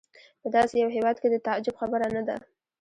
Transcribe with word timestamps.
په 0.41 0.47
داسې 0.55 0.73
یو 0.83 0.89
هېواد 0.95 1.15
کې 1.21 1.27
د 1.31 1.35
تعجب 1.47 1.75
خبره 1.81 2.07
نه 2.15 2.21
ده. 2.27 2.35